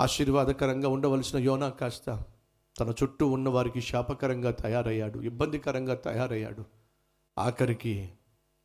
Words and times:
ఆశీర్వాదకరంగా 0.00 0.88
ఉండవలసిన 0.88 1.38
యోనా 1.38 1.68
కాస్త 1.68 2.24
తన 2.80 2.94
చుట్టూ 3.02 3.26
ఉన్న 3.26 3.48
వారికి 3.48 3.80
శాపకరంగా 3.80 4.50
తయారయ్యాడు 4.50 5.18
ఇబ్బందికరంగా 5.18 5.94
తయారయ్యాడు. 5.94 6.64
ఆఖరికి 7.38 8.12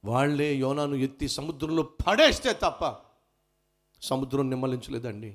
వాళ్ళే 0.05 0.55
యోనాను 0.55 0.95
ఎత్తి 0.95 1.27
సముద్రంలో 1.27 1.83
పడేస్తే 1.83 2.53
తప్ప 2.53 2.95
సముద్రం 4.01 4.49
నిమ్మలించలేదండి. 4.49 5.29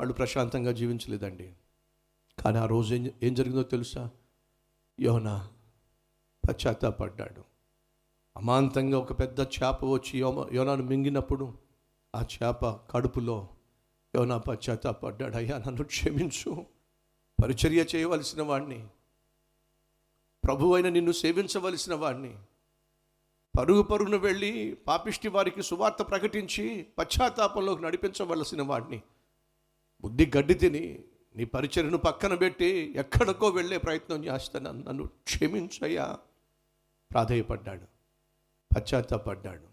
వాళ్ళు 0.00 0.14
ప్రశాంతంగా 0.14 0.72
జీవించలేదండి. 0.72 1.52
కానీ 2.44 2.58
ఆ 2.58 2.66
రోజు 2.66 2.94
ఏం 2.94 3.10
ఏం 3.22 3.34
జరిగిందో 3.34 3.62
తెలుసా? 3.62 4.10
యోనా 5.00 5.48
పశ్చాత్తాపడ్డాడు. 6.48 7.44
అమాంతంగా 8.36 8.98
ఒక 8.98 9.20
పెద్ద 9.20 9.40
చేప 9.40 9.84
వచ్చి 9.84 10.18
యోమ 10.18 10.46
యోనాను 10.52 10.82
మింగినప్పుడు 10.82 11.54
ఆ 12.14 12.22
చేప 12.22 12.66
కడుపులో 12.66 13.48
యోనా 14.16 14.38
పశ్చాత్తాపడ్డాడు 14.38 15.36
అయ్యా 15.36 15.58
నన్ను 15.58 15.84
క్షమించు. 15.84 16.66
పరిచర్య 17.44 17.84
చేయవలసిన 17.96 18.42
వాడిని 18.42 18.86
ప్రభు 20.44 20.74
అయిన 20.74 20.88
నిన్ను 20.88 21.12
సేవించవలసిన 21.12 21.94
వాడిని 21.94 22.36
పరుగు 23.58 23.82
పరుగును 23.82 24.16
వెళ్ళి 24.16 24.76
పాపిష్టి 24.86 25.28
వారికి 25.28 25.62
సువార్త 25.62 26.02
ప్రకటించి 26.02 26.86
పశ్చాత్తాపంలోకి 26.98 27.82
నడిపించవలసిన 27.82 28.62
వాడిని 28.62 29.02
బుద్ధి 30.00 30.32
గడ్డి 30.36 30.54
తిని 30.54 31.04
నీ 31.36 31.44
పరిచర్ను 31.44 31.98
పక్కన 31.98 32.34
పెట్టి 32.34 32.94
ఎక్కడికో 32.96 33.48
వెళ్ళే 33.48 33.78
ప్రయత్నం 33.78 34.24
చేస్తాను. 34.24 34.72
నన్ను 34.72 35.06
క్షమించయ్యా. 35.06 36.18
ప్రాధేయపడ్డాడు. 37.12 37.84
పశ్చాత్తాపడ్డాడు 38.76 39.66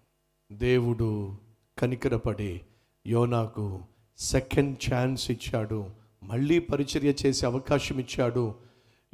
దేవుడు 0.52 1.38
కనికరపడి 1.78 2.62
యోనాకు 3.08 3.82
సెకండ్ 4.18 4.94
ఛాన్స్ 4.94 5.32
ఇచ్చాడు. 5.32 5.90
మళ్ళీ 6.24 6.60
పరిచర్య 6.60 7.14
చేసే 7.26 7.46
అవకాశం 7.46 8.00
ఇచ్చాడు. 8.00 8.56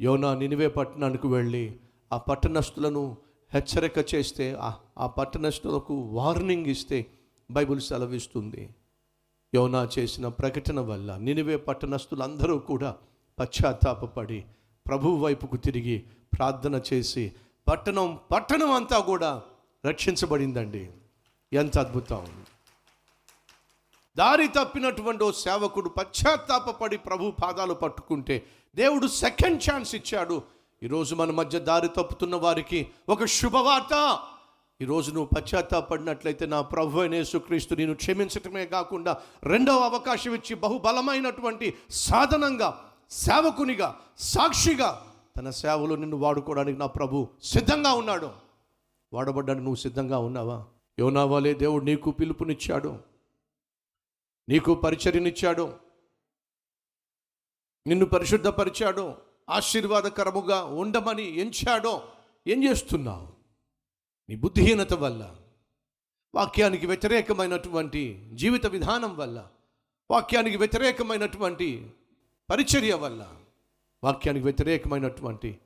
యోనా 0.00 0.34
నినివే 0.34 0.68
పట్టణానికి 0.68 1.26
వెళ్ళి 1.26 1.76
ఆ 2.12 2.18
పట్టణస్థులను 2.18 3.16
హెచ్చరిక 3.54 4.14
చేస్తే 4.14 4.56
ఆ- 4.60 4.74
ఆ 4.98 5.06
పట్టణస్థులకు 5.06 5.94
వార్నింగ్ 5.94 6.66
ఇస్తే 6.66 7.06
బైబిల్ 7.50 7.80
సెలవిస్తుంది. 7.80 8.68
యోనా 9.54 9.88
చేసిన 9.98 10.28
ప్రకటన 10.28 10.80
వల్ల 10.80 11.16
నినివే 11.16 11.56
పట్టణస్థులందరూ 11.56 12.58
కూడా 12.58 12.96
పశ్చాత్తాపపడి 13.38 14.44
ప్రభు 14.86 15.08
వైపుకు 15.08 15.56
తిరిగి 15.56 16.02
ప్రార్థన 16.38 16.80
చేసి 16.92 17.32
పట్టణం 17.68 18.18
పట్టణం 18.32 18.70
అంతా 18.72 18.98
కూడా 18.98 19.42
రక్షించబడిందండి. 19.86 20.90
ఎంత 21.52 21.78
అద్భుతం! 21.78 22.26
దారి 24.16 24.48
తప్పినటువంటి 24.48 25.24
ఓ 25.24 25.30
సేవకుడు 25.30 25.88
పశ్చాత్తాపడి 25.88 26.96
ప్రభు 26.96 27.32
పాదాలు 27.42 27.74
పట్టుకుంటే 27.74 28.46
దేవుడు 28.74 29.06
సెకండ్ 29.06 29.62
ఛాన్స్ 29.70 29.94
ఇచ్చాడు. 29.94 30.42
ఈరోజు 30.82 31.14
మన 31.14 31.30
మధ్య 31.30 31.58
దారి 31.58 31.88
తప్పుతున్న 31.88 32.36
వారికి 32.36 32.88
ఒక 33.08 33.24
శుభవార్త. 33.24 34.18
ఈరోజు 34.80 35.10
నువ్వు 35.10 35.28
పశ్చాత్తాపడినట్లయితే 35.36 36.46
నా 36.46 36.60
ప్రభు 36.60 37.00
అయిన 37.00 37.14
యేసుక్రీస్తు 37.14 37.74
నేను 37.74 37.94
క్షమించటమే 37.94 38.66
కాకుండా 38.66 39.16
రెండవ 39.44 39.78
అవకాశం 39.78 40.34
ఇచ్చి 40.34 40.54
బహుబలమైనటువంటి 40.56 41.74
సాధనంగా 41.90 42.80
సేవకునిగా 43.10 43.96
సాక్షిగా 44.18 45.02
తన 45.36 45.50
సేవలో 45.50 45.96
నిన్ను 45.96 46.16
వాడుకోవడానికి 46.16 46.78
నా 46.78 46.86
ప్రభు 46.86 47.28
సిద్ధంగా 47.42 47.92
ఉన్నాడు. 47.92 48.30
వాడబడ్డానికి 49.12 49.64
నువ్వు 49.64 49.80
సిద్ధంగా 49.80 50.18
ఉన్నావా? 50.18 50.64
యోనావాలే 50.98 51.54
దేవుడు 51.54 51.84
నీకు 51.84 52.10
పిలుపునిచ్చాడు. 52.10 53.13
నీకు 54.48 54.74
పరిచర్యనిచ్చాడు. 54.74 55.76
నిన్ను 57.86 58.06
పరిశుద్ధపరిచాడు. 58.06 59.14
ఆశీర్వాదకరముగా 59.50 60.64
ఉండమని 60.64 61.38
ఎంచాడో. 61.38 62.02
ఏం 62.46 62.64
చేస్తున్నావు? 62.64 63.28
నీ 64.28 64.36
బుద్ధిహీనత 64.36 64.94
వల్ల 64.94 65.36
వాక్యానికి 66.34 66.86
వ్యతిరేకమైనటువంటి 66.86 68.30
జీవిత 68.34 68.66
విధానం 68.66 69.16
వల్ల 69.16 69.48
వాక్యానికి 70.10 70.56
వ్యతిరేకమైనటువంటి 70.56 71.90
పరిచర్య 72.50 72.94
వల్ల 72.94 73.36
వాక్యానికి 74.04 74.44
వ్యతిరేకమైనటువంటి 74.44 75.58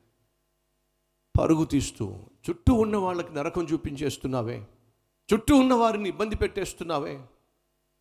పరుగు 1.41 1.65
తీస్తూ 1.65 2.19
చుట్టూ 2.51 2.75
ఉన్న 2.75 2.97
వాళ్ళకి 2.97 3.35
నరకం 3.35 3.65
చూపించేస్తున్నావే. 3.65 4.67
చుట్టూ 5.35 5.57
ఉన్న 5.57 5.75
వారిని 5.75 6.09
ఇబ్బంది 6.09 6.37
పెట్టేస్తున్నావే. 6.37 7.21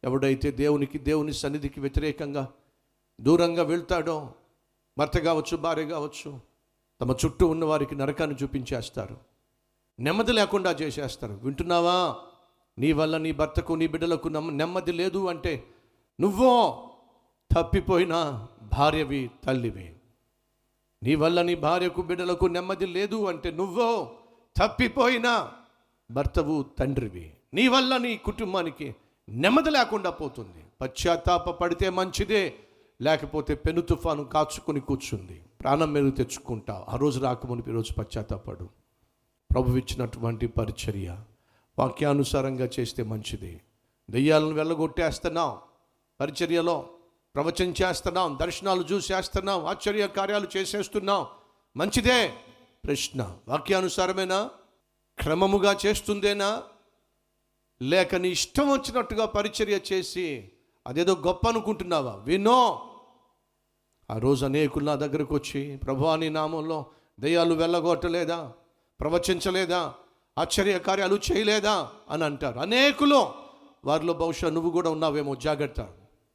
ఎవడైతే 0.03 0.51
దేవునికి 0.51 0.97
దేవుని 0.97 1.33
సన్నిధికి 1.33 1.79
వ్యతిరేకంగా 1.79 2.53
దూరంగా 3.21 3.63
వెళ్తాడో 3.63 4.33
భర్త 4.97 5.19
కావచ్చు 5.19 5.57
భార్య 5.57 5.85
కావచ్చు 5.85 6.39
తమ 7.01 7.11
చుట్టూ 7.11 7.47
ఉన్న 7.47 7.65
వారికి 7.65 7.95
నరకాన్ని 7.95 8.35
చూపించేస్తారు. 8.43 9.17
నెమ్మది 9.99 10.31
లేకుండా 10.31 10.71
చేసేస్తారు. 10.71 11.33
వింటున్నావా? 11.33 12.15
నీ 12.77 12.91
వల్ల 12.91 13.17
నీ 13.17 13.31
భర్తకు 13.31 13.73
నీ 13.73 13.87
బిడ్డలకు 13.87 14.27
నమ్మ 14.27 14.51
నెమ్మది 14.51 14.91
లేదు 14.91 15.29
అంటే 15.29 15.63
నువ్వో 16.19 16.89
తప్పిపోయిన 17.55 18.47
భార్యవి 18.61 19.31
తల్లివి. 19.43 19.95
నీ 21.03 21.15
వల్ల 21.15 21.41
నీ 21.41 21.55
భార్యకు 21.55 22.01
బిడ్డలకు 22.01 22.45
నెమ్మది 22.45 22.85
లేదు 22.85 23.29
అంటే 23.29 23.51
నువ్వో 23.51 24.15
తప్పిపోయిన 24.57 25.51
భర్తవు 26.11 26.65
తండ్రివి. 26.79 27.33
నీ 27.53 27.67
వల్ల 27.67 27.97
నీ 27.97 28.17
కుటుంబానికి 28.17 28.95
నెమ్మది 29.29 29.69
లేకుండా 29.69 30.09
పోతుంది. 30.09 30.63
పశ్చాత్తాప 30.81 31.49
పడితే 31.49 31.89
మంచిదే 31.89 32.55
లేకపోతే 33.01 33.55
పెను 33.55 33.81
తుఫాను 33.81 34.23
కాచుకొని 34.23 34.79
కూర్చుంది. 34.79 35.43
ప్రాణం 35.61 35.93
మెరుగు 35.93 36.11
తెచ్చుకుంటా 36.11 36.85
ఆ 36.89 36.95
రోజు 36.95 37.19
రాకమునిపి 37.19 37.71
రోజు 37.71 37.93
పశ్చాత్తాపడు. 37.93 38.69
ప్రభు 39.51 39.77
ఇచ్చినటువంటి 39.77 40.47
పరిచర్య 40.47 41.17
వాక్యానుసారంగా 41.79 42.69
చేస్తే 42.79 43.03
మంచిది. 43.03 43.61
దెయ్యాలను 44.09 44.51
వెళ్ళగొట్టేస్తున్నాం 44.51 45.57
పరిచర్యలో 46.19 46.89
ప్రవచనం 47.35 47.73
చేస్తున్నాం 47.81 48.37
దర్శనాలు 48.41 48.81
చూసేస్తున్నాం 48.81 49.65
ఆశ్చర్య 49.65 50.07
కార్యాలు 50.07 50.47
చేసేస్తున్నాం. 50.57 51.25
మంచిదే 51.77 52.33
ప్రశ్న. 52.85 53.35
వాక్యానుసారమేనా? 53.47 54.49
క్రమముగా 55.21 55.77
చేస్తుందేనా? 55.85 56.63
లేక 57.81 58.15
నీ 58.15 58.29
ఇష్టం 58.29 58.69
వచ్చినట్టుగా 58.69 59.25
పరిచర్య 59.25 59.79
చేసి 59.93 60.51
అదేదో 60.87 61.15
గొప్ప 61.15 61.47
అనుకుంటున్నావా? 61.47 62.15
వినో 62.15 62.89
ఆ 64.11 64.17
రోజు 64.17 64.45
అనేకులు 64.45 64.85
నా 64.85 64.95
దగ్గరకు 64.95 65.35
వచ్చి 65.35 65.77
ప్రభు 65.77 66.15
నీ 66.15 66.29
నామంలో 66.29 66.85
దయ్యాలు 67.19 67.53
వెళ్ళగొట్టలేదా? 67.53 68.51
ప్రవచించలేదా? 68.99 69.93
ఆశ్చర్య 70.37 70.79
కార్యాలు 70.79 71.19
చేయలేదా? 71.31 71.91
అని 72.09 72.23
అంటారు. 72.23 72.59
అనేకులు. 72.59 73.27
వారిలో 73.85 74.13
బహుశా 74.13 74.49
నువ్వు 74.49 74.71
కూడా 74.71 74.89
ఉన్నావేమో 74.89 75.35
జాగ్రత్త. 75.35 75.87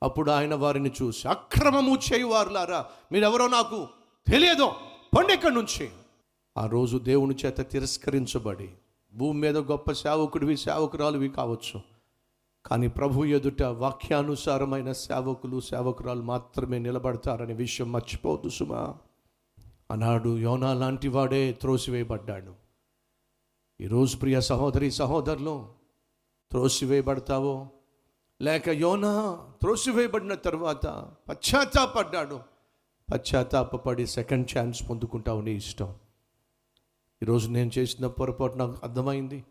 అప్పుడు 0.03 0.30
ఆయన 0.30 0.54
వారిని 0.54 0.92
చూసి 1.03 1.28
అక్రమము 1.28 1.98
చేయువారులారా 2.12 2.86
మీరెవరో 3.12 3.48
నాకు 3.48 3.88
తెలియదు. 4.30 4.72
పండి 5.19 5.34
ఇక్కడి 5.34 5.54
నుంచి. 5.54 5.91
ఆ 6.59 6.66
రోజు 6.66 6.98
దేవుని 6.98 7.34
చేత 7.47 7.70
తిరస్కరించబడి 7.70 8.70
భూమి 9.14 9.40
మీద 9.40 9.56
గొప్ప 9.58 9.92
సేవకుడివి 9.92 10.56
సేవకురాలువి 10.56 11.28
కావచ్చు. 11.28 11.80
కానీ 12.66 12.88
ప్రభు 12.88 13.24
ఎదుట 13.24 13.62
వాక్యానుసారమైన 13.62 14.92
సేవకులు 14.92 15.60
సేవకురాలు 15.60 16.22
మాత్రమే 16.22 16.78
నిలబడతారనే 16.78 17.54
విషయం 17.54 17.92
మర్చిపోదు 17.92 18.48
సుమా. 18.48 18.94
అన్నాడు 19.90 20.38
యోనా 20.38 20.74
లాంటి 20.74 21.08
వాడే 21.08 21.52
త్రోసివేయబడ్డాడు. 21.52 22.54
ఈరోజు 23.80 24.16
ప్రియ 24.16 24.40
సహోదరి 24.40 24.90
సహోదరులు 24.90 25.68
త్రోసివేయబడతావో? 26.50 27.66
లేక 28.42 28.68
యోనా 28.68 29.38
త్రోసివేయబడిన 29.60 30.34
తర్వాత 30.34 30.86
పశ్చాత్తాపడ్డాడు. 31.28 32.41
పశ్చాత్తాపడి 33.12 34.06
సెకండ్ 34.06 34.58
ఛాన్స్ 34.58 34.91
పొందుకుంటావు 34.91 35.41
నీ 35.41 35.50
ఇష్టం. 35.50 35.94
ఈరోజు 37.22 37.48
నేను 37.48 37.71
చేసిన 37.78 38.07
పొరపాటు 38.07 38.57
నాకు 38.57 38.77
అర్థమైంది. 38.83 39.45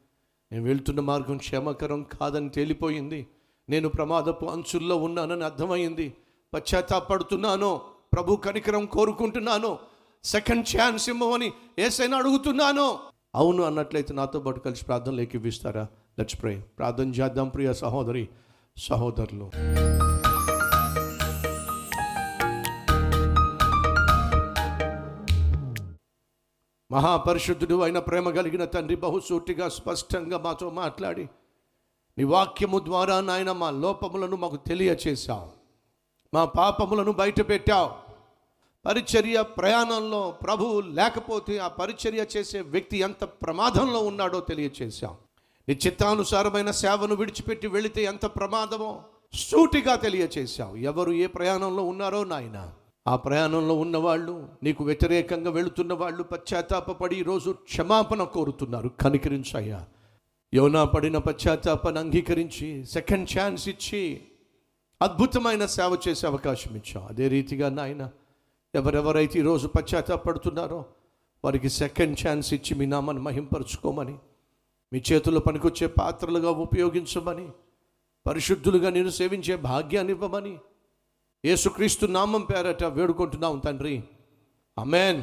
నేను 0.52 0.64
వెళ్తున్న 0.64 1.00
మార్గం 1.00 1.38
క్షేమకరం 1.38 2.06
కాదని 2.22 2.50
తేలిపోయింది. 2.50 3.28
నేను 3.70 3.90
ప్రమాదపు 3.90 4.46
అంచుల్లో 4.46 4.96
ఉన్నానని 4.96 5.44
అర్థమైంది. 5.44 6.14
పశ్చాత్తాపడుతున్నాను. 6.54 7.82
ప్రభు 8.14 8.36
కనికరం 8.36 8.86
కోరుకుంటున్నాను. 8.86 9.78
సెకండ్ 10.24 10.66
ఛాన్స్ 10.78 11.10
ఇమ్మని 11.10 11.52
ఏసైనా 11.80 12.18
అడుగుతున్నాను. 12.18 13.00
అవును 13.36 13.64
అన్నట్లయితే 13.64 14.14
నాతో 14.14 14.40
పాటు 14.40 14.60
కలిసి 14.60 14.86
ప్రార్థనలు 14.86 15.22
ఎక్కివిస్తారా 15.22 15.88
లెట్స్ 16.20 16.42
ప్రే 16.42 16.66
ప్రార్థన 16.80 17.10
చేద్దాం 17.10 17.50
ప్రియ 17.50 17.74
సహోదరి 17.74 18.30
సహోదరులు. 18.78 19.52
మహాపరిశుద్ధుడు 26.92 27.82
అయిన 27.82 28.00
ప్రేమ 28.00 28.30
కలిగిన 28.30 28.66
తండ్రి 28.66 28.96
బహుసూటిగా 28.96 29.70
స్పష్టంగా 29.70 30.38
మాతో 30.38 30.70
మాట్లాడి 30.70 31.30
నీ 32.18 32.24
వాక్యము 32.24 32.80
ద్వారా 32.80 33.22
నాయన 33.22 33.52
మా 33.52 33.72
లోపములను 33.72 34.36
మాకు 34.36 34.56
తెలియచేశావు. 34.56 35.50
మా 36.34 36.46
పాపములను 36.46 37.12
బయట 37.12 37.50
పెట్టావు 37.50 37.92
పరిచర్య 38.86 39.42
ప్రయాణంలో 39.42 40.32
ప్రభువు 40.32 40.82
లేకపోతే 40.82 41.58
ఆ 41.58 41.68
పరిచర్య 41.68 42.26
చేసే 42.38 42.62
వ్యక్తి 42.62 42.98
ఎంత 42.98 43.24
ప్రమాదంలో 43.24 44.00
ఉన్నాడో 44.00 44.40
తెలియచేశాం 44.40 45.16
నీ 45.70 45.80
చిత్తానుసారమైన 45.86 46.72
సేవను 46.72 47.16
విడిచిపెట్టి 47.16 47.68
వెళితే 47.68 48.04
ఎంత 48.04 48.26
ప్రమాదమో 48.26 49.04
సూటిగా 49.34 49.96
తెలియచేశావు. 49.96 50.76
ఎవరు 50.76 51.12
ఏ 51.12 51.26
ప్రయాణంలో 51.26 51.84
ఉన్నారో 51.84 52.24
నాయన 52.24 52.74
ఆ 53.08 53.16
ప్రయాణంలో 53.16 53.74
ఉన్నవాళ్ళు 53.74 54.50
నీకు 54.64 54.84
వ్యతిరేకంగా 54.84 55.52
వెళుతున్న 55.52 55.94
వాళ్ళు 55.94 56.24
పశ్చాత్తాపడి 56.24 57.16
ఈరోజు 57.16 57.52
క్షమాపణ 57.52 58.24
కోరుతున్నారు. 58.24 58.88
కనికరించయ్యా. 58.88 59.86
యోనా 60.54 60.84
పడిన 60.84 61.18
పశ్చాత్తాపను 61.18 62.00
అంగీకరించి 62.00 62.86
సెకండ్ 62.86 63.30
ఛాన్స్ 63.38 63.70
ఇచ్చి 63.70 64.22
అద్భుతమైన 65.02 65.66
సేవ 65.66 65.98
చేసే 66.08 66.28
అవకాశం 66.28 66.76
ఇచ్చాం 66.76 67.06
అదే 67.06 67.28
రీతిగా 67.28 67.70
నాయన 67.70 68.10
ఎవరెవరైతే 68.76 69.40
ఈరోజు 69.40 69.68
పశ్చాత్తాపడుతున్నారో 69.68 70.86
వారికి 71.44 71.70
సెకండ్ 71.70 72.18
ఛాన్స్ 72.28 72.54
ఇచ్చి 72.54 72.76
మీ 72.76 72.86
నామాన్ని 72.86 73.24
మహింపరచుకోమని 73.24 74.18
మీ 74.92 75.02
చేతుల్లో 75.12 75.40
పనికొచ్చే 75.40 75.88
పాత్రలుగా 75.88 76.50
ఉపయోగించమని 76.50 77.48
పరిశుద్ధులుగా 78.28 78.90
నేను 78.90 79.10
సేవించే 79.10 79.56
భాగ్యాన్ని 79.56 80.14
ఇవ్వమని 80.14 80.58
యేసుక్రీస్తు 81.46 82.06
నామం 82.06 82.42
పేరట 82.42 82.84
వేడుకుంటున్నాం 82.84 83.60
తండ్రి. 83.60 84.04
అమెన్ 84.78 85.22